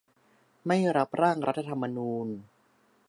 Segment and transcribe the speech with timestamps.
[0.65, 2.27] ไม่รับร่างรัฐธรรมนูญ